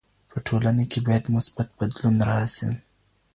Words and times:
په 0.29 0.37
ټولنه 0.47 0.83
کي 0.91 0.99
بايد 1.07 1.23
مثبت 1.35 1.67
بدلون 1.79 2.15
راسي. 2.29 2.69